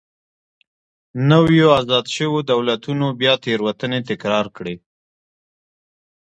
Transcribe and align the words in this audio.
نویو 1.29 1.67
ازاد 1.79 2.05
شویو 2.15 2.39
دولتونو 2.51 3.07
بیا 3.19 3.33
تېروتنې 3.43 3.99
تکرار 4.09 4.45
کړې. 4.57 4.75